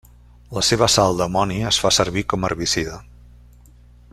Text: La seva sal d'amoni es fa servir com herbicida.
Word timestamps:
La 0.57 0.61
seva 0.69 0.87
sal 0.93 1.19
d'amoni 1.19 1.59
es 1.73 1.79
fa 1.83 1.91
servir 1.99 2.25
com 2.33 2.49
herbicida. 2.49 2.97